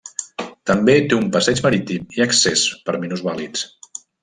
També 0.69 0.95
té 1.11 1.17
un 1.17 1.27
passeig 1.35 1.61
marítim 1.67 2.09
i 2.17 2.25
accés 2.27 2.65
per 2.89 2.97
minusvàlids. 3.05 3.69